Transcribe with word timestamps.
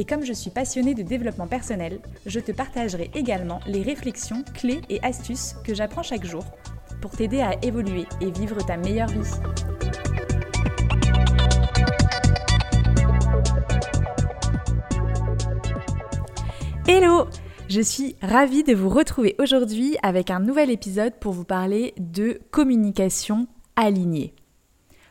Et 0.00 0.04
comme 0.04 0.24
je 0.24 0.32
suis 0.32 0.50
passionnée 0.50 0.94
de 0.94 1.02
développement 1.02 1.48
personnel, 1.48 1.98
je 2.24 2.38
te 2.38 2.52
partagerai 2.52 3.10
également 3.14 3.58
les 3.66 3.82
réflexions, 3.82 4.44
clés 4.54 4.80
et 4.88 5.02
astuces 5.02 5.56
que 5.64 5.74
j'apprends 5.74 6.04
chaque 6.04 6.24
jour 6.24 6.44
pour 7.02 7.10
t'aider 7.10 7.40
à 7.40 7.56
évoluer 7.64 8.06
et 8.20 8.30
vivre 8.30 8.64
ta 8.64 8.76
meilleure 8.76 9.08
vie. 9.08 9.28
Hello 16.86 17.26
Je 17.68 17.80
suis 17.80 18.14
ravie 18.22 18.62
de 18.62 18.74
vous 18.74 18.88
retrouver 18.88 19.34
aujourd'hui 19.40 19.96
avec 20.04 20.30
un 20.30 20.38
nouvel 20.38 20.70
épisode 20.70 21.14
pour 21.18 21.32
vous 21.32 21.44
parler 21.44 21.92
de 21.98 22.40
communication 22.52 23.48
alignée. 23.74 24.37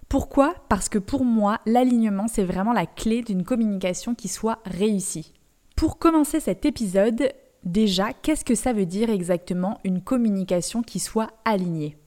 Pourquoi 0.10 0.56
Parce 0.70 0.88
que 0.88 1.00
pour 1.00 1.26
moi, 1.26 1.60
l'alignement, 1.66 2.28
c'est 2.30 2.46
vraiment 2.46 2.72
la 2.72 2.86
clé 2.86 3.24
d'une 3.24 3.44
communication 3.44 4.16
qui 4.16 4.30
soit 4.30 4.60
réussie. 4.64 5.34
Pour 5.76 6.00
commencer 6.00 6.40
cet 6.40 6.66
épisode, 6.66 7.34
déjà, 7.66 8.14
qu'est-ce 8.14 8.46
que 8.46 8.56
ça 8.56 8.72
veut 8.72 8.86
dire 8.86 9.10
exactement 9.10 9.80
une 9.84 10.02
communication 10.02 10.82
qui 10.82 11.00
soit 11.00 11.30
alignée? 11.44 11.98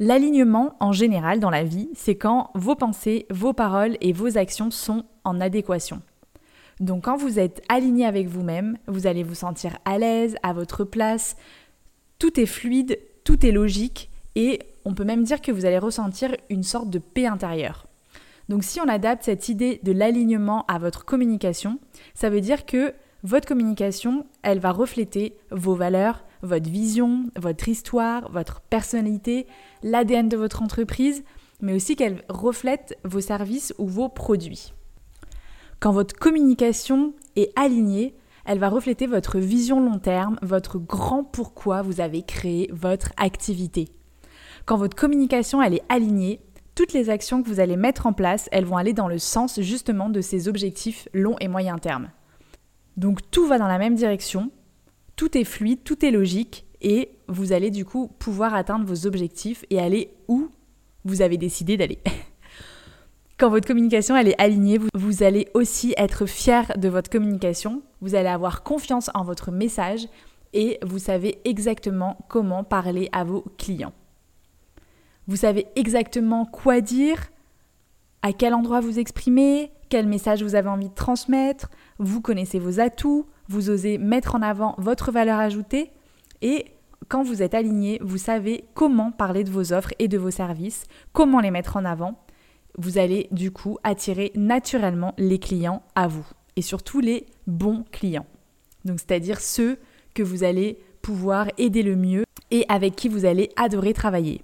L'alignement, 0.00 0.74
en 0.80 0.90
général, 0.90 1.38
dans 1.38 1.50
la 1.50 1.62
vie, 1.62 1.90
c'est 1.94 2.16
quand 2.16 2.50
vos 2.54 2.74
pensées, 2.74 3.26
vos 3.30 3.52
paroles 3.52 3.96
et 4.00 4.12
vos 4.12 4.36
actions 4.36 4.72
sont 4.72 5.04
en 5.22 5.40
adéquation. 5.40 6.02
Donc 6.80 7.04
quand 7.04 7.16
vous 7.16 7.38
êtes 7.38 7.62
aligné 7.68 8.06
avec 8.06 8.26
vous-même, 8.26 8.76
vous 8.88 9.06
allez 9.06 9.22
vous 9.22 9.34
sentir 9.34 9.78
à 9.84 9.98
l'aise, 9.98 10.36
à 10.42 10.52
votre 10.52 10.82
place, 10.82 11.36
tout 12.18 12.40
est 12.40 12.46
fluide, 12.46 12.98
tout 13.22 13.46
est 13.46 13.52
logique 13.52 14.09
et 14.36 14.60
on 14.84 14.94
peut 14.94 15.04
même 15.04 15.24
dire 15.24 15.40
que 15.40 15.52
vous 15.52 15.64
allez 15.64 15.78
ressentir 15.78 16.36
une 16.48 16.62
sorte 16.62 16.90
de 16.90 16.98
paix 16.98 17.26
intérieure. 17.26 17.86
Donc 18.48 18.64
si 18.64 18.80
on 18.80 18.88
adapte 18.88 19.24
cette 19.24 19.48
idée 19.48 19.80
de 19.82 19.92
l'alignement 19.92 20.64
à 20.66 20.78
votre 20.78 21.04
communication, 21.04 21.78
ça 22.14 22.30
veut 22.30 22.40
dire 22.40 22.66
que 22.66 22.94
votre 23.22 23.46
communication, 23.46 24.26
elle 24.42 24.60
va 24.60 24.72
refléter 24.72 25.36
vos 25.50 25.74
valeurs, 25.74 26.24
votre 26.42 26.70
vision, 26.70 27.30
votre 27.38 27.68
histoire, 27.68 28.30
votre 28.32 28.60
personnalité, 28.62 29.46
l'ADN 29.82 30.28
de 30.28 30.36
votre 30.36 30.62
entreprise, 30.62 31.22
mais 31.60 31.74
aussi 31.74 31.96
qu'elle 31.96 32.24
reflète 32.28 32.98
vos 33.04 33.20
services 33.20 33.74
ou 33.78 33.86
vos 33.86 34.08
produits. 34.08 34.72
Quand 35.80 35.92
votre 35.92 36.16
communication 36.16 37.14
est 37.36 37.52
alignée, 37.56 38.14
elle 38.46 38.58
va 38.58 38.68
refléter 38.68 39.06
votre 39.06 39.38
vision 39.38 39.80
long 39.80 39.98
terme, 39.98 40.38
votre 40.42 40.78
grand 40.78 41.22
pourquoi 41.22 41.82
vous 41.82 42.00
avez 42.00 42.22
créé 42.22 42.68
votre 42.72 43.12
activité. 43.16 43.88
Quand 44.66 44.76
votre 44.76 44.96
communication 44.96 45.62
est 45.62 45.82
alignée, 45.88 46.40
toutes 46.74 46.92
les 46.92 47.10
actions 47.10 47.42
que 47.42 47.48
vous 47.48 47.60
allez 47.60 47.76
mettre 47.76 48.06
en 48.06 48.12
place, 48.12 48.48
elles 48.52 48.64
vont 48.64 48.76
aller 48.76 48.92
dans 48.92 49.08
le 49.08 49.18
sens 49.18 49.60
justement 49.60 50.08
de 50.08 50.20
ces 50.20 50.48
objectifs 50.48 51.08
long 51.12 51.36
et 51.40 51.48
moyen 51.48 51.78
terme. 51.78 52.10
Donc 52.96 53.18
tout 53.30 53.46
va 53.46 53.58
dans 53.58 53.68
la 53.68 53.78
même 53.78 53.94
direction, 53.94 54.50
tout 55.16 55.36
est 55.36 55.44
fluide, 55.44 55.84
tout 55.84 56.04
est 56.04 56.10
logique 56.10 56.66
et 56.80 57.10
vous 57.28 57.52
allez 57.52 57.70
du 57.70 57.84
coup 57.84 58.08
pouvoir 58.18 58.54
atteindre 58.54 58.86
vos 58.86 59.06
objectifs 59.06 59.64
et 59.70 59.78
aller 59.78 60.10
où 60.28 60.48
vous 61.04 61.22
avez 61.22 61.36
décidé 61.36 61.76
d'aller. 61.76 61.98
Quand 63.38 63.48
votre 63.48 63.66
communication 63.66 64.16
est 64.16 64.38
alignée, 64.40 64.78
vous 64.94 65.22
allez 65.22 65.48
aussi 65.54 65.94
être 65.96 66.26
fier 66.26 66.72
de 66.76 66.88
votre 66.88 67.08
communication, 67.08 67.82
vous 68.02 68.14
allez 68.14 68.28
avoir 68.28 68.62
confiance 68.62 69.10
en 69.14 69.24
votre 69.24 69.50
message 69.50 70.08
et 70.52 70.78
vous 70.82 70.98
savez 70.98 71.38
exactement 71.44 72.18
comment 72.28 72.64
parler 72.64 73.08
à 73.12 73.24
vos 73.24 73.44
clients. 73.56 73.94
Vous 75.30 75.36
savez 75.36 75.68
exactement 75.76 76.44
quoi 76.44 76.80
dire, 76.80 77.30
à 78.20 78.32
quel 78.32 78.52
endroit 78.52 78.80
vous 78.80 78.98
exprimer, 78.98 79.70
quel 79.88 80.08
message 80.08 80.42
vous 80.42 80.56
avez 80.56 80.68
envie 80.68 80.88
de 80.88 80.94
transmettre, 80.94 81.70
vous 82.00 82.20
connaissez 82.20 82.58
vos 82.58 82.80
atouts, 82.80 83.26
vous 83.46 83.70
osez 83.70 83.96
mettre 83.96 84.34
en 84.34 84.42
avant 84.42 84.74
votre 84.78 85.12
valeur 85.12 85.38
ajoutée 85.38 85.92
et 86.42 86.64
quand 87.06 87.22
vous 87.22 87.42
êtes 87.42 87.54
aligné, 87.54 88.00
vous 88.02 88.18
savez 88.18 88.64
comment 88.74 89.12
parler 89.12 89.44
de 89.44 89.52
vos 89.52 89.72
offres 89.72 89.94
et 90.00 90.08
de 90.08 90.18
vos 90.18 90.32
services, 90.32 90.82
comment 91.12 91.38
les 91.38 91.52
mettre 91.52 91.76
en 91.76 91.84
avant. 91.84 92.18
Vous 92.76 92.98
allez 92.98 93.28
du 93.30 93.52
coup 93.52 93.78
attirer 93.84 94.32
naturellement 94.34 95.14
les 95.16 95.38
clients 95.38 95.84
à 95.94 96.08
vous 96.08 96.26
et 96.56 96.62
surtout 96.62 96.98
les 96.98 97.26
bons 97.46 97.84
clients. 97.92 98.26
C'est-à-dire 98.84 99.40
ceux 99.40 99.78
que 100.12 100.24
vous 100.24 100.42
allez 100.42 100.80
pouvoir 101.02 101.46
aider 101.56 101.84
le 101.84 101.94
mieux 101.94 102.24
et 102.50 102.64
avec 102.68 102.96
qui 102.96 103.08
vous 103.08 103.26
allez 103.26 103.50
adorer 103.54 103.92
travailler. 103.92 104.42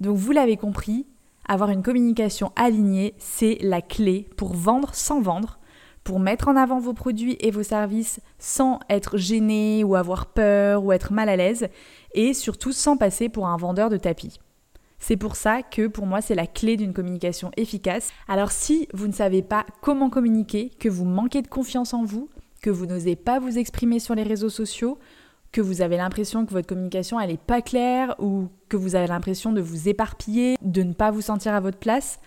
Donc 0.00 0.16
vous 0.16 0.32
l'avez 0.32 0.56
compris, 0.56 1.06
avoir 1.48 1.70
une 1.70 1.82
communication 1.82 2.52
alignée, 2.56 3.14
c'est 3.18 3.58
la 3.60 3.80
clé 3.80 4.28
pour 4.36 4.54
vendre 4.54 4.94
sans 4.94 5.20
vendre, 5.20 5.58
pour 6.04 6.20
mettre 6.20 6.48
en 6.48 6.56
avant 6.56 6.78
vos 6.78 6.92
produits 6.92 7.36
et 7.40 7.50
vos 7.50 7.62
services 7.62 8.20
sans 8.38 8.78
être 8.88 9.16
gêné 9.16 9.82
ou 9.84 9.96
avoir 9.96 10.26
peur 10.26 10.84
ou 10.84 10.92
être 10.92 11.12
mal 11.12 11.28
à 11.28 11.36
l'aise, 11.36 11.68
et 12.14 12.34
surtout 12.34 12.72
sans 12.72 12.96
passer 12.96 13.28
pour 13.28 13.48
un 13.48 13.56
vendeur 13.56 13.90
de 13.90 13.96
tapis. 13.96 14.38
C'est 14.98 15.16
pour 15.16 15.36
ça 15.36 15.62
que 15.62 15.88
pour 15.88 16.06
moi 16.06 16.20
c'est 16.20 16.34
la 16.34 16.46
clé 16.46 16.76
d'une 16.76 16.94
communication 16.94 17.50
efficace. 17.56 18.12
Alors 18.28 18.50
si 18.50 18.88
vous 18.94 19.08
ne 19.08 19.12
savez 19.12 19.42
pas 19.42 19.66
comment 19.82 20.10
communiquer, 20.10 20.70
que 20.78 20.88
vous 20.88 21.04
manquez 21.04 21.42
de 21.42 21.48
confiance 21.48 21.92
en 21.92 22.04
vous, 22.04 22.28
que 22.62 22.70
vous 22.70 22.86
n'osez 22.86 23.16
pas 23.16 23.38
vous 23.38 23.58
exprimer 23.58 23.98
sur 23.98 24.14
les 24.14 24.22
réseaux 24.22 24.48
sociaux, 24.48 24.98
que 25.52 25.60
vous 25.60 25.82
avez 25.82 25.96
l'impression 25.96 26.44
que 26.44 26.52
votre 26.52 26.66
communication 26.66 27.18
elle 27.20 27.30
est 27.30 27.40
pas 27.40 27.62
claire 27.62 28.14
ou 28.18 28.48
que 28.68 28.76
vous 28.76 28.94
avez 28.94 29.06
l'impression 29.06 29.52
de 29.52 29.60
vous 29.60 29.88
éparpiller, 29.88 30.56
de 30.62 30.82
ne 30.82 30.92
pas 30.92 31.10
vous 31.10 31.22
sentir 31.22 31.54
à 31.54 31.60
votre 31.60 31.78
place, 31.78 32.20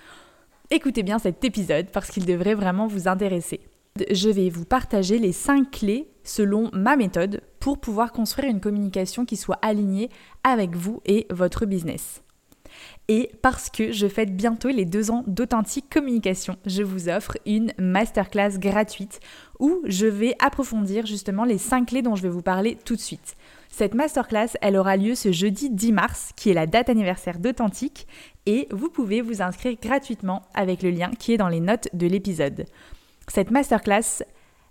écoutez 0.72 1.04
bien 1.04 1.20
cet 1.20 1.44
épisode 1.44 1.88
parce 1.92 2.10
qu'il 2.10 2.26
devrait 2.26 2.56
vraiment 2.56 2.88
vous 2.88 3.08
intéresser. 3.08 3.62
Je 4.12 4.30
vais 4.30 4.50
vous 4.50 4.66
partager 4.66 5.18
les 5.18 5.34
5 5.34 5.72
clés 5.72 6.10
selon 6.24 6.70
ma 6.74 6.96
méthode 6.96 7.42
pour 7.60 7.80
pouvoir 7.80 8.12
construire 8.12 8.50
une 8.50 8.62
communication 8.62 9.26
qui 9.26 9.36
soit 9.36 9.60
alignée 9.62 10.10
avec 10.44 10.76
vous 10.76 11.02
et 11.06 11.28
votre 11.30 11.66
business. 11.66 12.22
Et 13.08 13.32
parce 13.42 13.70
que 13.70 13.92
je 13.92 14.08
fête 14.08 14.36
bientôt 14.36 14.70
les 14.70 14.86
deux 14.86 15.12
ans 15.12 15.24
d'authentique 15.28 15.90
communication, 15.90 16.58
je 16.66 16.84
vous 16.84 17.10
offre 17.10 17.38
une 17.46 17.74
masterclass 17.80 18.60
gratuite 18.60 19.20
où 19.60 19.82
je 19.86 20.08
vais 20.08 20.36
approfondir 20.40 21.06
justement 21.06 21.44
les 21.44 21.58
cinq 21.58 21.88
clés 21.88 22.02
dont 22.02 22.16
je 22.16 22.24
vais 22.24 22.30
vous 22.30 22.42
parler 22.42 22.78
tout 22.86 22.96
de 22.96 23.02
suite. 23.02 23.36
Cette 23.70 23.94
masterclass, 23.94 24.58
elle 24.62 24.78
aura 24.78 24.98
lieu 24.98 25.16
ce 25.16 25.32
jeudi 25.32 25.70
10 25.70 25.92
mars, 25.92 26.32
qui 26.36 26.50
est 26.50 26.54
la 26.54 26.66
date 26.66 26.90
anniversaire 26.90 27.40
d'Authentique, 27.40 28.08
et 28.46 28.68
vous 28.72 28.90
pouvez 28.90 29.22
vous 29.22 29.42
inscrire 29.42 29.78
gratuitement 29.82 30.42
avec 30.54 30.82
le 30.82 30.90
lien 30.90 31.12
qui 31.12 31.34
est 31.34 31.38
dans 31.38 31.50
les 31.50 31.60
notes 31.60 31.88
de 31.94 32.08
l'épisode. 32.08 32.66
Cette 33.28 33.52
masterclass, 33.52 34.24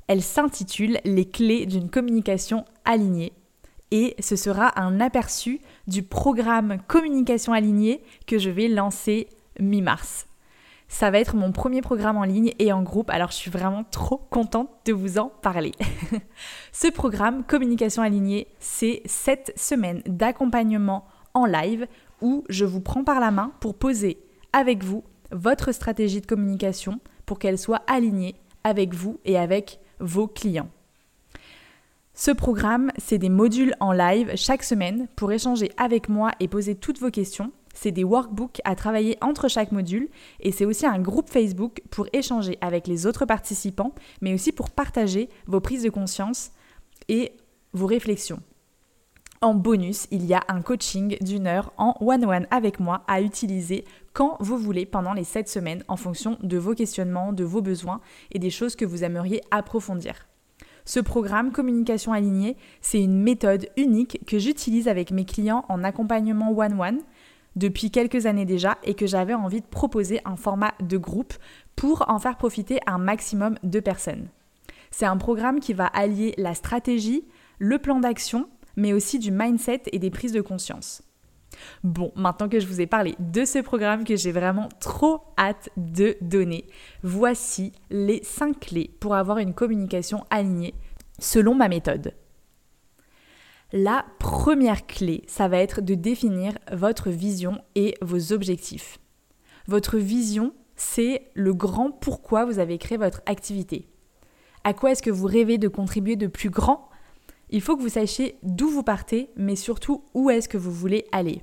elle 0.09 0.23
s'intitule 0.23 0.99
Les 1.05 1.27
clés 1.27 1.67
d'une 1.67 1.91
communication 1.91 2.65
alignée 2.85 3.33
et 3.91 4.15
ce 4.19 4.37
sera 4.37 4.79
un 4.81 5.01
aperçu 5.01 5.61
du 5.87 6.03
programme 6.03 6.79
Communication 6.89 7.53
alignée 7.53 8.03
que 8.27 8.39
je 8.39 8.51
vais 8.51 8.69
lancer 8.69 9.29
mi-mars. 9.61 10.27
Ça 10.89 11.11
va 11.11 11.19
être 11.19 11.37
mon 11.37 11.53
premier 11.53 11.83
programme 11.83 12.17
en 12.17 12.25
ligne 12.25 12.55
et 12.59 12.73
en 12.73 12.83
groupe, 12.83 13.11
alors 13.11 13.31
je 13.31 13.37
suis 13.37 13.51
vraiment 13.51 13.85
trop 13.85 14.17
contente 14.17 14.71
de 14.87 14.95
vous 14.95 15.19
en 15.19 15.29
parler. 15.29 15.73
Ce 16.73 16.89
programme 16.89 17.45
Communication 17.45 18.03
alignée, 18.03 18.49
c'est 18.59 19.03
7 19.05 19.53
semaines 19.55 20.03
d'accompagnement 20.07 21.07
en 21.35 21.45
live 21.45 21.87
où 22.23 22.45
je 22.49 22.65
vous 22.65 22.81
prends 22.81 23.05
par 23.05 23.21
la 23.21 23.31
main 23.31 23.53
pour 23.61 23.75
poser 23.75 24.19
avec 24.53 24.83
vous 24.83 25.05
votre 25.31 25.73
stratégie 25.73 26.23
de 26.23 26.27
communication 26.27 27.01
pour 27.27 27.39
qu'elle 27.39 27.59
soit 27.59 27.83
alignée 27.87 28.35
avec 28.65 28.95
vous 28.95 29.21
et 29.27 29.39
avec 29.39 29.81
vos 30.01 30.27
clients. 30.27 30.71
Ce 32.15 32.31
programme, 32.31 32.91
c'est 32.97 33.19
des 33.19 33.29
modules 33.29 33.77
en 33.79 33.93
live 33.93 34.33
chaque 34.35 34.65
semaine 34.65 35.07
pour 35.15 35.31
échanger 35.31 35.71
avec 35.77 36.09
moi 36.09 36.33
et 36.41 36.49
poser 36.49 36.75
toutes 36.75 36.99
vos 36.99 37.11
questions. 37.11 37.53
C'est 37.81 37.93
des 37.93 38.03
workbooks 38.03 38.61
à 38.65 38.75
travailler 38.75 39.17
entre 39.21 39.47
chaque 39.47 39.71
module 39.71 40.09
et 40.41 40.51
c'est 40.51 40.65
aussi 40.65 40.85
un 40.85 40.99
groupe 40.99 41.31
Facebook 41.31 41.81
pour 41.91 42.09
échanger 42.13 42.59
avec 42.61 42.89
les 42.89 43.07
autres 43.07 43.25
participants, 43.25 43.95
mais 44.21 44.35
aussi 44.35 44.51
pour 44.51 44.71
partager 44.71 45.29
vos 45.47 45.61
prises 45.61 45.85
de 45.85 45.89
conscience 45.89 46.51
et 47.09 47.31
vos 47.73 47.87
réflexions. 47.87 48.43
En 49.43 49.55
bonus, 49.55 50.09
il 50.11 50.27
y 50.27 50.35
a 50.35 50.43
un 50.49 50.61
coaching 50.61 51.19
d'une 51.21 51.47
heure 51.47 51.73
en 51.79 51.95
one-one 52.01 52.49
avec 52.51 52.81
moi 52.81 53.05
à 53.07 53.21
utiliser 53.21 53.85
quand 54.13 54.39
vous 54.41 54.59
voulez 54.59 54.85
pendant 54.85 55.13
les 55.13 55.23
7 55.23 55.49
semaines 55.49 55.85
en 55.87 55.97
fonction 55.97 56.37
de 56.43 56.59
vos 56.59 56.75
questionnements, 56.75 57.33
de 57.33 57.45
vos 57.45 57.63
besoins 57.63 58.01
et 58.33 58.41
des 58.41 58.51
choses 58.51 58.75
que 58.75 58.87
vous 58.87 59.05
aimeriez 59.05 59.41
approfondir. 59.53 60.27
Ce 60.85 61.01
programme 61.01 61.53
Communication 61.53 62.13
alignée, 62.15 62.57
c'est 62.81 63.03
une 63.03 63.23
méthode 63.23 63.69
unique 63.77 64.21
que 64.27 64.39
j'utilise 64.39 64.89
avec 64.89 65.11
mes 65.11 65.27
clients 65.27 65.67
en 65.69 65.85
accompagnement 65.85 66.51
one-one 66.51 67.03
depuis 67.59 67.91
quelques 67.91 68.27
années 68.27 68.45
déjà 68.45 68.79
et 68.85 68.95
que 68.95 69.07
j'avais 69.07 69.35
envie 69.35 69.61
de 69.61 69.67
proposer 69.67 70.21
un 70.25 70.37
format 70.37 70.73
de 70.81 70.97
groupe 70.97 71.35
pour 71.77 72.09
en 72.09 72.19
faire 72.19 72.37
profiter 72.37 72.79
un 72.87 72.99
maximum 72.99 73.59
de 73.63 73.81
personnes. 73.81 74.29
C'est 74.91 75.07
un 75.07 75.17
programme 75.17 75.61
qui 75.61 75.75
va 75.75 75.87
allier 75.87 76.35
la 76.39 76.55
stratégie, 76.55 77.25
le 77.59 77.79
plan 77.79 78.01
d'action, 78.01 78.49
mais 78.77 78.93
aussi 78.93 79.19
du 79.19 79.31
mindset 79.31 79.83
et 79.93 79.99
des 79.99 80.11
prises 80.11 80.33
de 80.33 80.41
conscience. 80.41 81.03
Bon, 81.83 82.13
maintenant 82.15 82.49
que 82.49 82.61
je 82.61 82.67
vous 82.67 82.81
ai 82.81 82.87
parlé 82.87 83.17
de 83.19 83.45
ce 83.45 83.59
programme 83.59 84.05
que 84.05 84.17
j'ai 84.17 84.33
vraiment 84.33 84.69
trop 84.81 85.23
hâte 85.37 85.71
de 85.77 86.17
donner, 86.21 86.67
voici 87.03 87.73
les 87.91 88.23
5 88.23 88.61
clés 88.61 88.91
pour 89.01 89.15
avoir 89.15 89.39
une 89.39 89.55
communication 89.55 90.25
alignée 90.31 90.75
selon 91.19 91.55
ma 91.55 91.69
méthode. 91.69 92.15
La 93.73 94.07
première 94.19 94.87
clé, 94.87 95.25
ça 95.27 95.47
va 95.47 95.59
être 95.59 95.83
de 95.83 95.95
définir 95.95 96.55
votre 96.73 97.11
vision 97.11 97.61
et 97.75 97.97
vos 98.01 98.33
objectifs. 98.33 98.99
Votre 99.67 99.99
vision, 99.99 100.55
c'est 100.75 101.31
le 101.35 101.53
grand 101.53 101.91
pourquoi 101.91 102.47
vous 102.47 102.61
avez 102.61 102.79
créé 102.79 102.97
votre 102.97 103.21
activité. 103.27 103.91
À 104.65 104.73
quoi 104.73 104.93
est-ce 104.93 105.03
que 105.03 105.11
vous 105.11 105.27
rêvez 105.27 105.59
de 105.59 105.69
contribuer 105.69 106.17
de 106.17 106.29
plus 106.29 106.49
grand? 106.49 106.89
Il 107.51 107.61
faut 107.61 107.77
que 107.77 107.83
vous 107.83 107.91
sachiez 107.91 108.39
d'où 108.43 108.71
vous 108.71 108.83
partez, 108.83 109.29
mais 109.37 109.55
surtout 109.55 110.03
où 110.15 110.31
est-ce 110.31 110.49
que 110.49 110.57
vous 110.57 110.73
voulez 110.73 111.05
aller. 111.13 111.43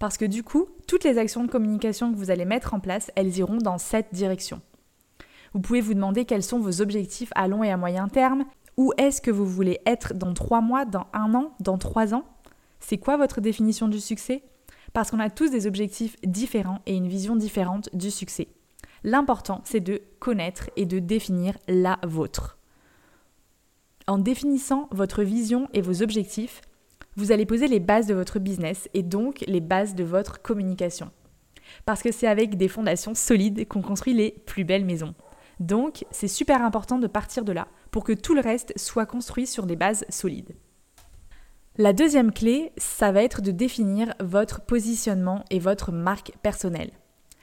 Parce 0.00 0.18
que 0.18 0.24
du 0.24 0.42
coup, 0.42 0.66
toutes 0.88 1.04
les 1.04 1.16
actions 1.16 1.44
de 1.44 1.50
communication 1.50 2.10
que 2.12 2.18
vous 2.18 2.32
allez 2.32 2.44
mettre 2.44 2.74
en 2.74 2.80
place, 2.80 3.12
elles 3.14 3.38
iront 3.38 3.58
dans 3.58 3.78
cette 3.78 4.12
direction. 4.12 4.60
Vous 5.54 5.60
pouvez 5.60 5.80
vous 5.80 5.94
demander 5.94 6.24
quels 6.24 6.42
sont 6.42 6.58
vos 6.58 6.80
objectifs 6.80 7.30
à 7.36 7.46
long 7.46 7.62
et 7.62 7.70
à 7.70 7.76
moyen 7.76 8.08
terme. 8.08 8.46
Où 8.82 8.92
est-ce 8.98 9.22
que 9.22 9.30
vous 9.30 9.46
voulez 9.46 9.78
être 9.86 10.12
dans 10.12 10.34
trois 10.34 10.60
mois, 10.60 10.84
dans 10.84 11.06
un 11.12 11.34
an, 11.34 11.52
dans 11.60 11.78
trois 11.78 12.14
ans? 12.14 12.24
C'est 12.80 12.98
quoi 12.98 13.16
votre 13.16 13.40
définition 13.40 13.86
du 13.86 14.00
succès? 14.00 14.42
Parce 14.92 15.12
qu'on 15.12 15.20
a 15.20 15.30
tous 15.30 15.52
des 15.52 15.68
objectifs 15.68 16.16
différents 16.24 16.80
et 16.86 16.96
une 16.96 17.06
vision 17.06 17.36
différente 17.36 17.90
du 17.94 18.10
succès. 18.10 18.48
L'important, 19.04 19.60
c'est 19.62 19.78
de 19.78 20.02
connaître 20.18 20.68
et 20.74 20.84
de 20.84 20.98
définir 20.98 21.56
la 21.68 22.00
vôtre. 22.04 22.58
En 24.08 24.18
définissant 24.18 24.88
votre 24.90 25.22
vision 25.22 25.68
et 25.72 25.80
vos 25.80 26.02
objectifs, 26.02 26.60
vous 27.14 27.30
allez 27.30 27.46
poser 27.46 27.68
les 27.68 27.78
bases 27.78 28.08
de 28.08 28.14
votre 28.14 28.40
business 28.40 28.88
et 28.94 29.04
donc 29.04 29.44
les 29.46 29.60
bases 29.60 29.94
de 29.94 30.02
votre 30.02 30.42
communication. 30.42 31.12
Parce 31.84 32.02
que 32.02 32.10
c'est 32.10 32.26
avec 32.26 32.56
des 32.56 32.66
fondations 32.66 33.14
solides 33.14 33.68
qu'on 33.68 33.80
construit 33.80 34.12
les 34.12 34.32
plus 34.32 34.64
belles 34.64 34.84
maisons. 34.84 35.14
Donc, 35.62 36.04
c'est 36.10 36.26
super 36.26 36.64
important 36.64 36.98
de 36.98 37.06
partir 37.06 37.44
de 37.44 37.52
là 37.52 37.68
pour 37.92 38.02
que 38.02 38.12
tout 38.12 38.34
le 38.34 38.40
reste 38.40 38.76
soit 38.76 39.06
construit 39.06 39.46
sur 39.46 39.64
des 39.64 39.76
bases 39.76 40.04
solides. 40.08 40.56
La 41.78 41.92
deuxième 41.92 42.32
clé, 42.32 42.72
ça 42.78 43.12
va 43.12 43.22
être 43.22 43.42
de 43.42 43.52
définir 43.52 44.12
votre 44.18 44.62
positionnement 44.62 45.44
et 45.50 45.60
votre 45.60 45.92
marque 45.92 46.32
personnelle. 46.42 46.90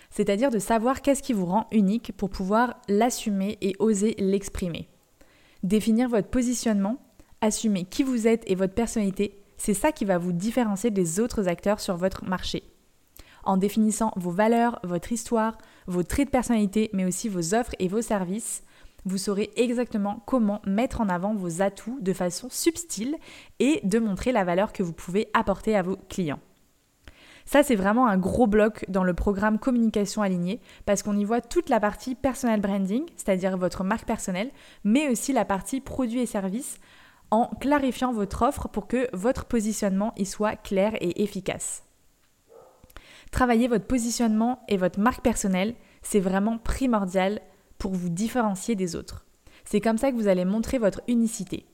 C'est-à-dire 0.10 0.52
de 0.52 0.60
savoir 0.60 1.02
qu'est-ce 1.02 1.24
qui 1.24 1.32
vous 1.32 1.46
rend 1.46 1.68
unique 1.72 2.12
pour 2.18 2.30
pouvoir 2.30 2.76
l'assumer 2.90 3.58
et 3.62 3.78
oser 3.80 4.16
l'exprimer. 4.20 4.90
Définir 5.64 6.10
votre 6.10 6.28
positionnement, 6.28 6.98
assumer 7.40 7.86
qui 7.86 8.04
vous 8.04 8.28
êtes 8.28 8.44
et 8.48 8.56
votre 8.56 8.74
personnalité, 8.74 9.42
c'est 9.56 9.74
ça 9.74 9.94
qui 9.94 10.04
va 10.04 10.18
vous 10.18 10.34
différencier 10.34 10.92
des 10.92 11.22
autres 11.22 11.48
acteurs 11.48 11.80
sur 11.80 11.96
votre 11.96 12.26
marché. 12.26 12.69
En 13.50 13.58
définissant 13.58 14.14
vos 14.16 14.30
valeurs, 14.30 14.80
votre 14.84 15.12
histoire, 15.12 15.58
vos 15.88 16.04
traits 16.04 16.28
de 16.28 16.32
personnalité, 16.32 16.92
mais 16.94 17.04
aussi 17.04 17.30
vos 17.30 17.56
offres 17.56 17.74
et 17.80 17.88
vos 17.88 18.04
services, 18.04 18.62
vous 19.06 19.18
saurez 19.18 19.50
exactement 19.56 20.22
comment 20.28 20.62
mettre 20.68 21.02
en 21.02 21.10
avant 21.10 21.34
vos 21.34 21.64
atouts 21.64 21.98
de 22.00 22.14
façon 22.14 22.48
subtile 22.52 23.16
et 23.58 23.82
de 23.84 23.98
montrer 23.98 24.32
la 24.32 24.44
valeur 24.44 24.72
que 24.72 24.84
vous 24.84 24.94
pouvez 24.94 25.30
apporter 25.34 25.76
à 25.76 25.82
vos 25.82 25.98
clients. 26.10 26.38
Ça, 27.44 27.64
c'est 27.64 27.76
vraiment 27.76 28.06
un 28.06 28.20
gros 28.20 28.46
bloc 28.46 28.86
dans 28.88 29.04
le 29.04 29.16
programme 29.16 29.58
Communication 29.58 30.22
alignée 30.22 30.60
parce 30.86 31.02
qu'on 31.02 31.18
y 31.18 31.26
voit 31.26 31.42
toute 31.42 31.70
la 31.70 31.80
partie 31.80 32.14
personal 32.14 32.62
branding, 32.62 33.02
c'est-à-dire 33.16 33.58
votre 33.58 33.84
marque 33.84 34.06
personnelle, 34.06 34.52
mais 34.84 35.10
aussi 35.10 35.34
la 35.34 35.44
partie 35.44 35.82
produits 35.82 36.22
et 36.22 36.28
services 36.28 36.78
en 37.32 37.48
clarifiant 37.60 38.14
votre 38.14 38.44
offre 38.44 38.68
pour 38.68 38.86
que 38.86 39.10
votre 39.12 39.46
positionnement 39.46 40.14
y 40.18 40.28
soit 40.28 40.56
clair 40.56 40.94
et 41.02 41.24
efficace. 41.24 41.89
Travailler 43.32 43.68
votre 43.68 43.86
positionnement 43.86 44.64
et 44.68 44.78
votre 44.78 45.00
marque 45.00 45.24
personnelle, 45.24 45.76
c'est 46.02 46.20
vraiment 46.20 46.58
primordial 46.58 47.42
pour 47.78 47.94
vous 47.94 48.10
différencier 48.10 48.76
des 48.76 48.96
autres. 48.96 49.26
C'est 49.66 49.82
comme 49.82 49.98
ça 49.98 50.12
que 50.12 50.16
vous 50.16 50.28
allez 50.28 50.46
montrer 50.46 50.78
votre 50.78 51.02
unicité. 51.08 51.66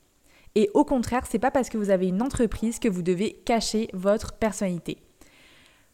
Et 0.56 0.70
au 0.74 0.86
contraire, 0.86 1.26
c'est 1.30 1.40
pas 1.40 1.52
parce 1.52 1.70
que 1.70 1.78
vous 1.78 1.90
avez 1.90 2.08
une 2.08 2.22
entreprise 2.22 2.80
que 2.80 2.88
vous 2.88 3.02
devez 3.02 3.34
cacher 3.46 3.90
votre 3.94 4.34
personnalité. 4.34 4.98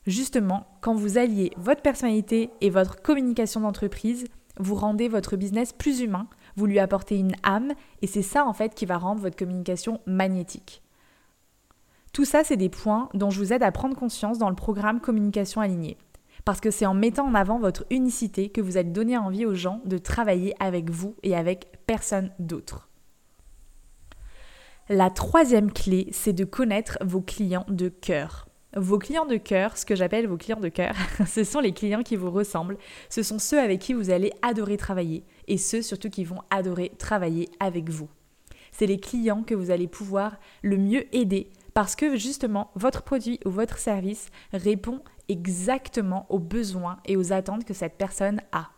Justement, 0.07 0.67
quand 0.81 0.95
vous 0.95 1.17
alliez 1.17 1.51
votre 1.57 1.81
personnalité 1.81 2.49
et 2.61 2.69
votre 2.69 3.01
communication 3.01 3.61
d'entreprise, 3.61 4.25
vous 4.57 4.75
rendez 4.75 5.07
votre 5.07 5.35
business 5.35 5.73
plus 5.73 6.01
humain, 6.01 6.27
vous 6.55 6.65
lui 6.65 6.79
apportez 6.79 7.17
une 7.17 7.35
âme 7.43 7.73
et 8.01 8.07
c'est 8.07 8.21
ça 8.21 8.45
en 8.45 8.53
fait 8.53 8.75
qui 8.75 8.85
va 8.85 8.97
rendre 8.97 9.21
votre 9.21 9.35
communication 9.35 10.01
magnétique. 10.05 10.81
Tout 12.13 12.25
ça, 12.25 12.43
c'est 12.43 12.57
des 12.57 12.69
points 12.69 13.09
dont 13.13 13.29
je 13.29 13.39
vous 13.39 13.53
aide 13.53 13.63
à 13.63 13.71
prendre 13.71 13.95
conscience 13.95 14.37
dans 14.37 14.49
le 14.49 14.55
programme 14.55 14.99
Communication 14.99 15.61
alignée. 15.61 15.97
Parce 16.43 16.59
que 16.59 16.71
c'est 16.71 16.85
en 16.85 16.93
mettant 16.93 17.27
en 17.27 17.35
avant 17.35 17.59
votre 17.59 17.85
unicité 17.89 18.49
que 18.49 18.61
vous 18.61 18.77
allez 18.77 18.89
donner 18.89 19.17
envie 19.17 19.45
aux 19.45 19.55
gens 19.55 19.81
de 19.85 19.97
travailler 19.97 20.53
avec 20.59 20.89
vous 20.89 21.15
et 21.23 21.35
avec 21.35 21.67
personne 21.85 22.31
d'autre. 22.39 22.89
La 24.89 25.09
troisième 25.09 25.71
clé, 25.71 26.09
c'est 26.11 26.33
de 26.33 26.43
connaître 26.43 26.97
vos 27.01 27.21
clients 27.21 27.65
de 27.69 27.87
cœur. 27.87 28.49
Vos 28.75 28.97
clients 28.97 29.25
de 29.25 29.37
cœur, 29.37 29.77
ce 29.77 29.85
que 29.85 29.95
j'appelle 29.95 30.27
vos 30.27 30.37
clients 30.37 30.59
de 30.59 30.69
cœur, 30.69 30.95
ce 31.27 31.43
sont 31.43 31.59
les 31.59 31.73
clients 31.73 32.03
qui 32.03 32.15
vous 32.15 32.31
ressemblent, 32.31 32.77
ce 33.09 33.23
sont 33.23 33.39
ceux 33.39 33.59
avec 33.59 33.79
qui 33.79 33.93
vous 33.93 34.09
allez 34.09 34.31
adorer 34.41 34.77
travailler 34.77 35.23
et 35.47 35.57
ceux 35.57 35.81
surtout 35.81 36.09
qui 36.09 36.25
vont 36.25 36.41
adorer 36.49 36.91
travailler 36.97 37.49
avec 37.59 37.89
vous. 37.89 38.09
C'est 38.71 38.85
les 38.85 38.99
clients 38.99 39.43
que 39.43 39.55
vous 39.55 39.71
allez 39.71 39.87
pouvoir 39.87 40.37
le 40.61 40.77
mieux 40.77 41.13
aider 41.15 41.49
parce 41.73 41.95
que 41.95 42.15
justement 42.15 42.71
votre 42.75 43.03
produit 43.03 43.39
ou 43.45 43.49
votre 43.49 43.77
service 43.77 44.29
répond 44.53 45.01
exactement 45.29 46.25
aux 46.29 46.39
besoins 46.39 46.97
et 47.05 47.15
aux 47.15 47.31
attentes 47.31 47.65
que 47.65 47.73
cette 47.73 47.97
personne 47.97 48.41
a. 48.51 48.69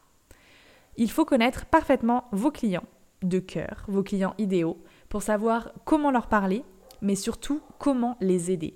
Il 0.98 1.10
faut 1.10 1.26
connaître 1.26 1.66
parfaitement 1.66 2.26
vos 2.32 2.52
clients 2.52 2.84
de 3.24 3.40
cœur, 3.40 3.84
vos 3.88 4.04
clients 4.04 4.36
idéaux, 4.38 4.78
pour 5.10 5.24
savoir 5.24 5.72
comment 5.86 6.12
leur 6.12 6.28
parler, 6.28 6.64
mais 7.02 7.16
surtout 7.16 7.62
comment 7.80 8.18
les 8.22 8.52
aider. 8.52 8.76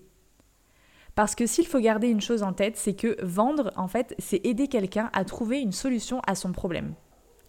Parce 1.13 1.35
que 1.35 1.45
s'il 1.45 1.67
faut 1.67 1.79
garder 1.79 2.09
une 2.09 2.21
chose 2.21 2.43
en 2.43 2.53
tête, 2.53 2.77
c'est 2.77 2.93
que 2.93 3.17
vendre, 3.23 3.71
en 3.75 3.87
fait, 3.87 4.15
c'est 4.19 4.45
aider 4.45 4.67
quelqu'un 4.67 5.09
à 5.13 5.25
trouver 5.25 5.59
une 5.59 5.71
solution 5.71 6.21
à 6.27 6.35
son 6.35 6.51
problème. 6.51 6.93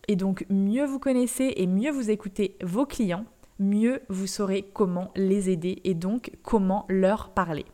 Et 0.08 0.16
donc, 0.16 0.46
mieux 0.48 0.86
vous 0.86 0.98
connaissez 0.98 1.52
et 1.56 1.66
mieux 1.66 1.90
vous 1.90 2.10
écoutez 2.10 2.56
vos 2.62 2.86
clients, 2.86 3.26
mieux 3.58 4.02
vous 4.08 4.26
saurez 4.26 4.70
comment 4.72 5.10
les 5.16 5.50
aider 5.50 5.80
et 5.84 5.94
donc 5.94 6.32
comment 6.42 6.84
leur 6.88 7.30
parler. 7.30 7.66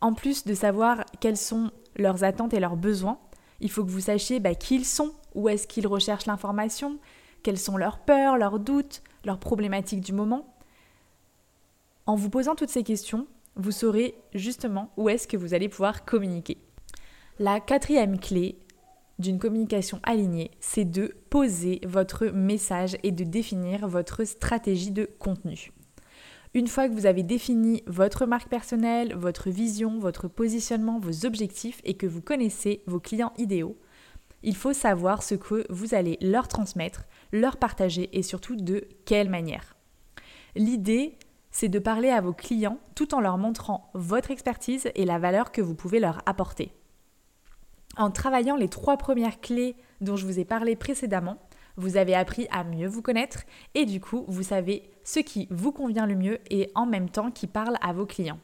En 0.00 0.12
plus 0.12 0.44
de 0.44 0.54
savoir 0.54 1.04
quelles 1.20 1.36
sont 1.36 1.70
leurs 1.96 2.24
attentes 2.24 2.54
et 2.54 2.60
leurs 2.60 2.76
besoins, 2.76 3.18
il 3.60 3.70
faut 3.70 3.84
que 3.84 3.90
vous 3.90 4.00
sachiez 4.00 4.40
bah, 4.40 4.54
qui 4.54 4.76
ils 4.76 4.84
sont, 4.84 5.12
où 5.34 5.48
est-ce 5.48 5.66
qu'ils 5.66 5.86
recherchent 5.86 6.26
l'information, 6.26 6.98
quelles 7.42 7.58
sont 7.58 7.76
leurs 7.76 7.98
peurs, 7.98 8.36
leurs 8.36 8.58
doutes, 8.58 9.02
leurs 9.24 9.38
problématiques 9.38 10.02
du 10.02 10.12
moment. 10.12 10.54
En 12.06 12.14
vous 12.14 12.30
posant 12.30 12.54
toutes 12.54 12.70
ces 12.70 12.82
questions, 12.82 13.26
vous 13.56 13.72
saurez 13.72 14.14
justement 14.34 14.90
où 14.96 15.08
est-ce 15.08 15.26
que 15.26 15.36
vous 15.36 15.54
allez 15.54 15.68
pouvoir 15.68 16.04
communiquer. 16.04 16.58
La 17.38 17.60
quatrième 17.60 18.18
clé 18.18 18.58
d'une 19.18 19.38
communication 19.38 20.00
alignée, 20.02 20.50
c'est 20.60 20.84
de 20.84 21.14
poser 21.30 21.80
votre 21.86 22.26
message 22.26 22.96
et 23.02 23.12
de 23.12 23.24
définir 23.24 23.88
votre 23.88 24.24
stratégie 24.24 24.90
de 24.90 25.08
contenu. 25.18 25.72
Une 26.54 26.68
fois 26.68 26.88
que 26.88 26.94
vous 26.94 27.06
avez 27.06 27.22
défini 27.22 27.82
votre 27.86 28.24
marque 28.24 28.48
personnelle, 28.48 29.14
votre 29.14 29.50
vision, 29.50 29.98
votre 29.98 30.28
positionnement, 30.28 30.98
vos 30.98 31.26
objectifs 31.26 31.80
et 31.84 31.94
que 31.94 32.06
vous 32.06 32.22
connaissez 32.22 32.82
vos 32.86 33.00
clients 33.00 33.32
idéaux, 33.36 33.76
il 34.42 34.56
faut 34.56 34.72
savoir 34.72 35.22
ce 35.22 35.34
que 35.34 35.66
vous 35.70 35.94
allez 35.94 36.18
leur 36.20 36.48
transmettre, 36.48 37.04
leur 37.32 37.56
partager 37.56 38.08
et 38.16 38.22
surtout 38.22 38.56
de 38.56 38.86
quelle 39.04 39.28
manière. 39.28 39.76
L'idée, 40.54 41.18
c'est 41.50 41.68
de 41.68 41.78
parler 41.78 42.10
à 42.10 42.20
vos 42.20 42.32
clients 42.32 42.78
tout 42.94 43.14
en 43.14 43.20
leur 43.20 43.38
montrant 43.38 43.90
votre 43.94 44.30
expertise 44.30 44.90
et 44.94 45.04
la 45.04 45.18
valeur 45.18 45.52
que 45.52 45.62
vous 45.62 45.74
pouvez 45.74 46.00
leur 46.00 46.22
apporter. 46.26 46.72
En 47.96 48.10
travaillant 48.10 48.56
les 48.56 48.68
trois 48.68 48.96
premières 48.96 49.40
clés 49.40 49.76
dont 50.00 50.16
je 50.16 50.26
vous 50.26 50.38
ai 50.38 50.44
parlé 50.44 50.76
précédemment, 50.76 51.38
vous 51.76 51.96
avez 51.96 52.14
appris 52.14 52.46
à 52.50 52.64
mieux 52.64 52.88
vous 52.88 53.02
connaître 53.02 53.44
et 53.74 53.84
du 53.84 54.00
coup, 54.00 54.24
vous 54.28 54.42
savez 54.42 54.90
ce 55.04 55.20
qui 55.20 55.46
vous 55.50 55.72
convient 55.72 56.06
le 56.06 56.14
mieux 56.14 56.38
et 56.50 56.70
en 56.74 56.86
même 56.86 57.10
temps 57.10 57.30
qui 57.30 57.46
parle 57.46 57.76
à 57.80 57.92
vos 57.92 58.06
clients. 58.06 58.40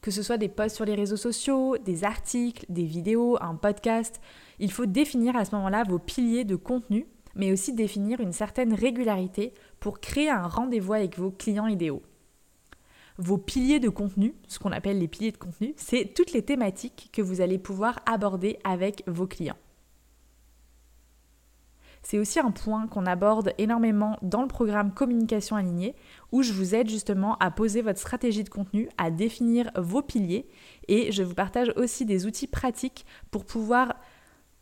Que 0.00 0.10
ce 0.10 0.22
soit 0.22 0.38
des 0.38 0.48
posts 0.48 0.76
sur 0.76 0.84
les 0.84 0.94
réseaux 0.94 1.16
sociaux, 1.16 1.78
des 1.78 2.04
articles, 2.04 2.66
des 2.68 2.84
vidéos, 2.84 3.38
un 3.40 3.54
podcast, 3.54 4.20
il 4.58 4.70
faut 4.70 4.86
définir 4.86 5.34
à 5.36 5.44
ce 5.44 5.54
moment-là 5.54 5.84
vos 5.84 5.98
piliers 5.98 6.44
de 6.44 6.56
contenu 6.56 7.06
mais 7.34 7.52
aussi 7.52 7.72
définir 7.72 8.20
une 8.20 8.32
certaine 8.32 8.74
régularité 8.74 9.54
pour 9.80 10.00
créer 10.00 10.30
un 10.30 10.46
rendez-vous 10.46 10.92
avec 10.92 11.18
vos 11.18 11.30
clients 11.30 11.66
idéaux. 11.66 12.02
Vos 13.16 13.38
piliers 13.38 13.78
de 13.78 13.88
contenu, 13.88 14.34
ce 14.48 14.58
qu'on 14.58 14.72
appelle 14.72 14.98
les 14.98 15.06
piliers 15.06 15.30
de 15.30 15.36
contenu, 15.36 15.72
c'est 15.76 16.12
toutes 16.14 16.32
les 16.32 16.42
thématiques 16.42 17.10
que 17.12 17.22
vous 17.22 17.40
allez 17.40 17.58
pouvoir 17.58 18.00
aborder 18.06 18.58
avec 18.64 19.04
vos 19.06 19.28
clients. 19.28 19.56
C'est 22.02 22.18
aussi 22.18 22.38
un 22.38 22.50
point 22.50 22.86
qu'on 22.86 23.06
aborde 23.06 23.54
énormément 23.56 24.18
dans 24.20 24.42
le 24.42 24.48
programme 24.48 24.92
Communication 24.92 25.56
alignée, 25.56 25.94
où 26.32 26.42
je 26.42 26.52
vous 26.52 26.74
aide 26.74 26.90
justement 26.90 27.36
à 27.38 27.50
poser 27.50 27.82
votre 27.82 27.98
stratégie 27.98 28.44
de 28.44 28.50
contenu, 28.50 28.90
à 28.98 29.10
définir 29.10 29.70
vos 29.76 30.02
piliers, 30.02 30.46
et 30.88 31.12
je 31.12 31.22
vous 31.22 31.34
partage 31.34 31.72
aussi 31.76 32.04
des 32.04 32.26
outils 32.26 32.48
pratiques 32.48 33.06
pour 33.30 33.46
pouvoir 33.46 33.94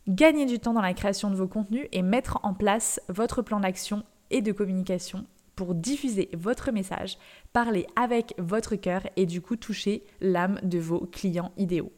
gagner 0.07 0.45
du 0.45 0.59
temps 0.59 0.73
dans 0.73 0.81
la 0.81 0.93
création 0.93 1.31
de 1.31 1.35
vos 1.35 1.47
contenus 1.47 1.87
et 1.91 2.01
mettre 2.01 2.39
en 2.43 2.53
place 2.53 3.01
votre 3.09 3.41
plan 3.41 3.59
d'action 3.59 4.03
et 4.29 4.41
de 4.41 4.51
communication 4.51 5.25
pour 5.55 5.75
diffuser 5.75 6.29
votre 6.33 6.71
message, 6.71 7.17
parler 7.51 7.85
avec 7.95 8.33
votre 8.37 8.75
cœur 8.75 9.01
et 9.15 9.25
du 9.25 9.41
coup 9.41 9.55
toucher 9.55 10.03
l'âme 10.21 10.59
de 10.63 10.79
vos 10.79 11.01
clients 11.01 11.51
idéaux. 11.57 11.91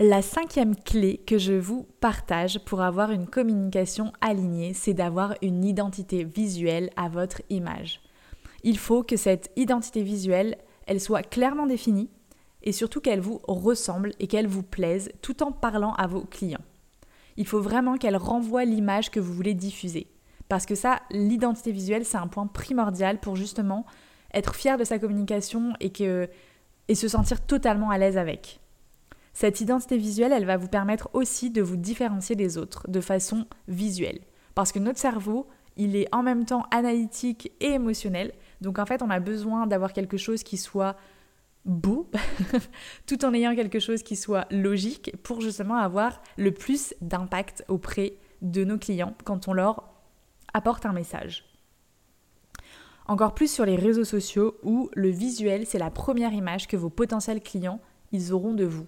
La 0.00 0.22
cinquième 0.22 0.74
clé 0.74 1.18
que 1.24 1.38
je 1.38 1.52
vous 1.52 1.86
partage 2.00 2.58
pour 2.64 2.82
avoir 2.82 3.12
une 3.12 3.28
communication 3.28 4.12
alignée, 4.20 4.74
c'est 4.74 4.92
d'avoir 4.92 5.34
une 5.40 5.64
identité 5.64 6.24
visuelle 6.24 6.90
à 6.96 7.08
votre 7.08 7.42
image. 7.48 8.00
Il 8.64 8.76
faut 8.76 9.04
que 9.04 9.16
cette 9.16 9.52
identité 9.54 10.02
visuelle, 10.02 10.58
elle 10.86 11.00
soit 11.00 11.22
clairement 11.22 11.66
définie 11.66 12.10
et 12.64 12.72
surtout 12.72 13.00
qu'elle 13.00 13.20
vous 13.20 13.40
ressemble 13.46 14.10
et 14.18 14.26
qu'elle 14.26 14.48
vous 14.48 14.64
plaise 14.64 15.12
tout 15.22 15.44
en 15.44 15.52
parlant 15.52 15.92
à 15.94 16.08
vos 16.08 16.22
clients. 16.22 16.64
Il 17.36 17.46
faut 17.46 17.60
vraiment 17.60 17.96
qu'elle 17.96 18.16
renvoie 18.16 18.64
l'image 18.64 19.10
que 19.10 19.20
vous 19.20 19.32
voulez 19.32 19.54
diffuser. 19.54 20.08
Parce 20.54 20.66
que 20.66 20.76
ça, 20.76 21.00
l'identité 21.10 21.72
visuelle, 21.72 22.04
c'est 22.04 22.16
un 22.16 22.28
point 22.28 22.46
primordial 22.46 23.18
pour 23.18 23.34
justement 23.34 23.84
être 24.32 24.54
fier 24.54 24.78
de 24.78 24.84
sa 24.84 25.00
communication 25.00 25.72
et, 25.80 25.90
que, 25.90 26.28
et 26.86 26.94
se 26.94 27.08
sentir 27.08 27.44
totalement 27.44 27.90
à 27.90 27.98
l'aise 27.98 28.16
avec. 28.16 28.60
Cette 29.32 29.60
identité 29.60 29.96
visuelle, 29.96 30.30
elle 30.30 30.44
va 30.46 30.56
vous 30.56 30.68
permettre 30.68 31.10
aussi 31.12 31.50
de 31.50 31.60
vous 31.60 31.74
différencier 31.74 32.36
des 32.36 32.56
autres 32.56 32.88
de 32.88 33.00
façon 33.00 33.46
visuelle. 33.66 34.20
Parce 34.54 34.70
que 34.70 34.78
notre 34.78 35.00
cerveau, 35.00 35.48
il 35.76 35.96
est 35.96 36.06
en 36.14 36.22
même 36.22 36.44
temps 36.44 36.66
analytique 36.70 37.50
et 37.58 37.72
émotionnel. 37.72 38.32
Donc 38.60 38.78
en 38.78 38.86
fait, 38.86 39.02
on 39.02 39.10
a 39.10 39.18
besoin 39.18 39.66
d'avoir 39.66 39.92
quelque 39.92 40.18
chose 40.18 40.44
qui 40.44 40.56
soit 40.56 40.94
beau, 41.64 42.08
tout 43.08 43.24
en 43.24 43.34
ayant 43.34 43.56
quelque 43.56 43.80
chose 43.80 44.04
qui 44.04 44.14
soit 44.14 44.46
logique 44.52 45.16
pour 45.24 45.40
justement 45.40 45.78
avoir 45.78 46.22
le 46.36 46.52
plus 46.52 46.94
d'impact 47.00 47.64
auprès 47.66 48.18
de 48.40 48.62
nos 48.62 48.78
clients 48.78 49.16
quand 49.24 49.48
on 49.48 49.52
leur 49.52 49.93
apporte 50.54 50.86
un 50.86 50.92
message. 50.92 51.44
Encore 53.06 53.34
plus 53.34 53.52
sur 53.52 53.66
les 53.66 53.76
réseaux 53.76 54.04
sociaux 54.04 54.56
où 54.62 54.88
le 54.94 55.10
visuel, 55.10 55.66
c'est 55.66 55.78
la 55.78 55.90
première 55.90 56.32
image 56.32 56.66
que 56.66 56.76
vos 56.76 56.88
potentiels 56.88 57.42
clients, 57.42 57.80
ils 58.12 58.32
auront 58.32 58.54
de 58.54 58.64
vous. 58.64 58.86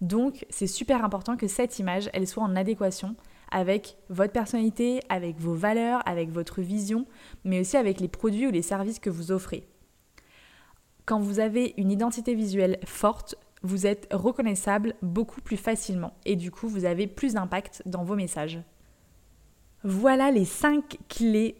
Donc, 0.00 0.46
c'est 0.48 0.66
super 0.66 1.04
important 1.04 1.36
que 1.36 1.46
cette 1.46 1.78
image, 1.78 2.08
elle 2.14 2.26
soit 2.26 2.42
en 2.42 2.56
adéquation 2.56 3.16
avec 3.50 3.98
votre 4.08 4.32
personnalité, 4.32 5.00
avec 5.08 5.38
vos 5.38 5.54
valeurs, 5.54 6.00
avec 6.06 6.30
votre 6.30 6.62
vision, 6.62 7.04
mais 7.44 7.60
aussi 7.60 7.76
avec 7.76 8.00
les 8.00 8.08
produits 8.08 8.46
ou 8.46 8.50
les 8.50 8.62
services 8.62 8.98
que 8.98 9.10
vous 9.10 9.32
offrez. 9.32 9.68
Quand 11.04 11.20
vous 11.20 11.40
avez 11.40 11.74
une 11.76 11.90
identité 11.90 12.34
visuelle 12.34 12.78
forte, 12.86 13.34
vous 13.62 13.86
êtes 13.86 14.08
reconnaissable 14.10 14.94
beaucoup 15.02 15.42
plus 15.42 15.58
facilement 15.58 16.14
et 16.24 16.36
du 16.36 16.50
coup, 16.50 16.68
vous 16.68 16.86
avez 16.86 17.06
plus 17.06 17.34
d'impact 17.34 17.82
dans 17.84 18.04
vos 18.04 18.14
messages. 18.14 18.60
Voilà 19.82 20.30
les 20.30 20.44
5 20.44 20.98
clés 21.08 21.56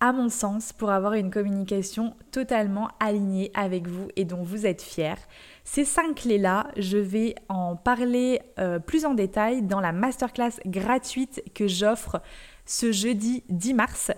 à 0.00 0.12
mon 0.12 0.30
sens, 0.30 0.72
pour 0.72 0.90
avoir 0.90 1.12
une 1.12 1.30
communication 1.30 2.14
totalement 2.30 2.88
alignée 3.00 3.50
avec 3.52 3.86
vous 3.86 4.08
et 4.16 4.24
dont 4.24 4.42
vous 4.42 4.64
êtes 4.64 4.80
fier. 4.80 5.16
Ces 5.64 5.84
cinq 5.84 6.14
clés-là, 6.16 6.68
je 6.78 6.96
vais 6.96 7.34
en 7.50 7.76
parler 7.76 8.40
euh, 8.58 8.78
plus 8.78 9.04
en 9.04 9.12
détail 9.12 9.60
dans 9.60 9.80
la 9.80 9.92
masterclass 9.92 10.52
gratuite 10.64 11.42
que 11.54 11.68
j'offre 11.68 12.22
ce 12.64 12.92
jeudi 12.92 13.44
10 13.50 13.74
mars. 13.74 14.10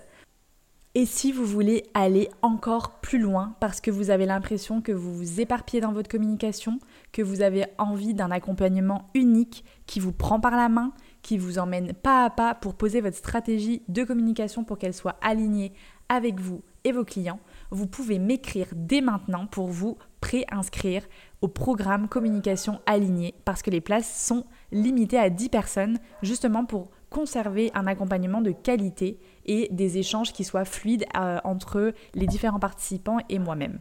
Et 0.95 1.05
si 1.05 1.31
vous 1.31 1.45
voulez 1.45 1.83
aller 1.93 2.29
encore 2.43 3.01
plus 3.01 3.19
loin 3.19 3.55
parce 3.59 3.81
que 3.81 3.91
vous 3.91 4.09
avez 4.09 4.25
l'impression 4.25 4.79
que 4.79 4.91
vous 4.91 5.13
vous 5.13 5.41
éparpillez 5.41 5.81
dans 5.81 5.91
votre 5.91 6.09
communication, 6.09 6.79
que 7.11 7.23
vous 7.23 7.41
avez 7.41 7.65
envie 7.77 8.13
d'un 8.13 8.31
accompagnement 8.31 9.09
unique 9.15 9.65
qui 9.85 9.99
vous 9.99 10.13
prend 10.13 10.39
par 10.39 10.55
la 10.55 10.69
main, 10.69 10.93
qui 11.23 11.39
vous 11.39 11.57
emmène 11.57 11.93
pas 11.93 12.25
à 12.25 12.29
pas 12.29 12.53
pour 12.53 12.75
poser 12.75 13.01
votre 13.01 13.17
stratégie 13.17 13.81
de 13.87 14.03
communication 14.03 14.63
pour 14.63 14.77
qu'elle 14.77 14.93
soit 14.93 15.17
alignée 15.21 15.73
avec 16.09 16.39
vous 16.39 16.61
et 16.83 16.91
vos 16.91 17.05
clients, 17.05 17.39
vous 17.71 17.87
pouvez 17.87 18.19
m'écrire 18.19 18.67
dès 18.75 19.01
maintenant 19.01 19.47
pour 19.47 19.67
vous 19.67 19.97
préinscrire 20.21 21.03
au 21.41 21.47
programme 21.47 22.07
communication 22.07 22.81
alignée 22.85 23.33
parce 23.45 23.61
que 23.61 23.71
les 23.71 23.81
places 23.81 24.25
sont 24.25 24.45
limitées 24.71 25.17
à 25.17 25.29
10 25.29 25.49
personnes 25.49 25.97
justement 26.21 26.65
pour 26.65 26.91
conserver 27.09 27.71
un 27.73 27.87
accompagnement 27.87 28.41
de 28.41 28.51
qualité 28.51 29.19
et 29.45 29.69
des 29.71 29.97
échanges 29.97 30.33
qui 30.33 30.43
soient 30.43 30.65
fluides 30.65 31.05
euh, 31.15 31.39
entre 31.43 31.93
les 32.15 32.27
différents 32.27 32.59
participants 32.59 33.19
et 33.29 33.39
moi-même. 33.39 33.79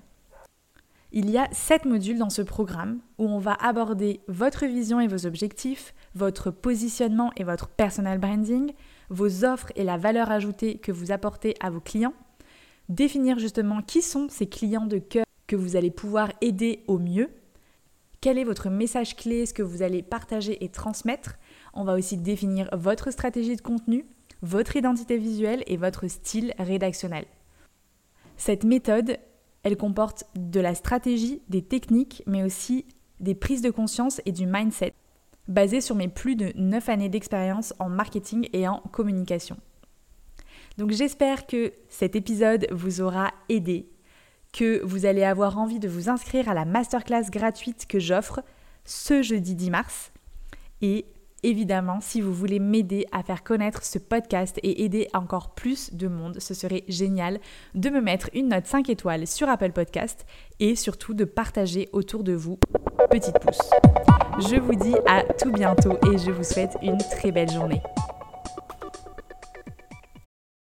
Il 1.14 1.31
y 1.31 1.37
a 1.37 1.47
7 1.52 1.85
modules 1.85 2.16
dans 2.16 2.31
ce 2.31 2.40
programme 2.40 3.00
où 3.19 3.26
on 3.26 3.38
va 3.38 3.52
aborder 3.52 4.23
votre 4.28 4.64
vision 4.64 4.99
et 4.99 5.09
vos 5.09 5.26
objectifs, 5.26 5.92
votre 6.14 6.50
positionnement 6.50 7.33
et 7.37 7.45
votre 7.45 7.69
personal 7.69 8.19
branding, 8.19 8.73
vos 9.11 9.45
offres 9.45 9.71
et 9.76 9.85
la 9.85 9.99
valeur 9.99 10.31
ajoutée 10.31 10.78
que 10.78 10.90
vous 10.90 11.12
apportez 11.12 11.54
à 11.61 11.69
vos 11.69 11.81
clients, 11.81 12.14
définir 12.88 13.38
justement 13.38 13.83
qui 13.83 14.00
sont 14.00 14.28
ces 14.31 14.47
clients 14.47 14.87
de 14.87 14.97
cœur 14.97 15.26
que 15.47 15.54
vous 15.54 15.76
allez 15.76 15.90
pouvoir 15.90 16.33
aider 16.40 16.83
au 16.87 16.99
mieux, 16.99 17.28
quel 18.23 18.38
est 18.38 18.45
votre 18.45 18.71
message 18.71 19.14
clé, 19.14 19.45
ce 19.45 19.52
que 19.52 19.62
vous 19.62 19.83
allez 19.83 20.02
partager 20.02 20.64
et 20.64 20.71
transmettre. 20.71 21.35
On 21.75 21.85
va 21.85 21.95
aussi 21.95 22.16
définir 22.16 22.71
votre 22.73 23.11
stratégie 23.11 23.57
de 23.57 23.61
contenu, 23.61 24.07
votre 24.40 24.76
identité 24.76 25.19
visuelle 25.19 25.62
et 25.66 25.76
votre 25.76 26.09
style 26.09 26.54
rédactionnel. 26.59 27.26
Cette 28.38 28.64
méthode, 28.64 29.19
elle 29.62 29.76
comporte 29.76 30.25
de 30.35 30.61
la 30.61 30.75
stratégie, 30.75 31.42
des 31.49 31.62
techniques, 31.62 32.23
mais 32.26 32.42
aussi 32.42 32.87
des 33.21 33.35
prises 33.35 33.62
de 33.62 33.71
conscience 33.71 34.21
et 34.26 34.33
du 34.33 34.47
mindset, 34.47 34.95
basées 35.49 35.81
sur 35.81 35.95
mes 35.95 36.09
plus 36.09 36.37
de 36.37 36.52
9 36.57 36.88
années 36.88 37.09
d'expérience 37.09 37.75
en 37.78 37.88
marketing 37.88 38.49
et 38.52 38.66
en 38.66 38.78
communication. 38.92 39.57
Donc 40.78 40.90
j'espère 40.90 41.47
que 41.47 41.73
cet 41.88 42.16
épisode 42.16 42.66
vous 42.71 43.00
aura 43.00 43.31
aidé, 43.49 43.88
que 44.52 44.83
vous 44.85 45.07
allez 45.07 45.25
avoir 45.25 45.59
envie 45.59 45.78
de 45.78 45.88
vous 45.88 46.09
inscrire 46.09 46.49
à 46.49 46.54
la 46.54 46.64
masterclass 46.64 47.31
gratuite 47.31 47.87
que 47.87 47.99
j'offre 47.99 48.40
ce 48.85 49.23
jeudi 49.23 49.54
10 49.54 49.71
mars. 49.71 50.12
Et 50.81 51.07
Évidemment, 51.44 51.99
si 52.00 52.20
vous 52.20 52.32
voulez 52.32 52.61
m'aider 52.61 53.04
à 53.11 53.25
faire 53.25 53.42
connaître 53.42 53.84
ce 53.84 53.99
podcast 53.99 54.61
et 54.62 54.84
aider 54.84 55.08
encore 55.12 55.54
plus 55.54 55.92
de 55.92 56.06
monde, 56.06 56.38
ce 56.38 56.54
serait 56.54 56.84
génial 56.87 57.40
de 57.75 57.90
me 57.90 58.00
mettre 58.00 58.30
une 58.32 58.50
note 58.50 58.66
5 58.66 58.88
étoiles 58.90 59.26
sur 59.26 59.49
Apple 59.49 59.72
Podcast 59.72 60.25
et 60.61 60.76
surtout 60.76 61.14
de 61.14 61.25
partager 61.25 61.88
autour 61.92 62.22
de 62.22 62.32
vous. 62.32 62.58
Petite 63.11 63.40
pouce. 63.40 63.70
Je 64.38 64.56
vous 64.56 64.76
dis 64.76 64.94
à 65.06 65.25
tout 65.25 65.50
bientôt 65.50 65.99
et 66.12 66.16
je 66.16 66.30
vous 66.30 66.44
souhaite 66.44 66.76
une 66.80 66.99
très 66.99 67.32
belle 67.32 67.50
journée. 67.50 67.82